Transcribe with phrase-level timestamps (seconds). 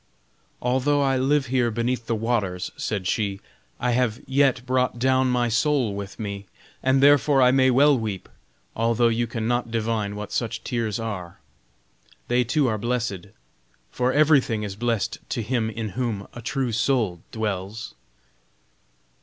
[0.63, 3.39] "Although I live here beneath the waters," said she,
[3.79, 6.47] "I have yet brought down my soul with me;
[6.81, 8.27] and therefore I may well weep,
[8.75, 11.39] although you can not divine what such tears are.
[12.29, 13.27] They too are blessed,
[13.91, 17.93] for everything is blessed to him in whom a true soul dwells."